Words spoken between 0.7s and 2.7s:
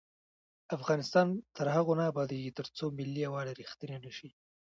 افغانستان تر هغو نه ابادیږي،